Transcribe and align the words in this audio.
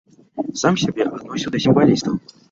Сам 0.61 0.79
сябе 0.83 1.05
адносіў 1.09 1.53
да 1.57 1.61
сімвалістаў. 1.65 2.13